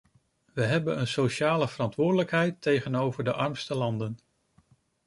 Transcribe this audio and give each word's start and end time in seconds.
We 0.53 0.63
hebben 0.63 0.99
een 0.99 1.07
sociale 1.07 1.67
verantwoordelijkheid 1.67 2.61
tegenover 2.61 3.23
de 3.23 3.33
armste 3.33 3.75
landen. 3.75 4.17